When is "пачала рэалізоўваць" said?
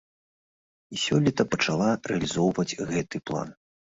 1.55-2.77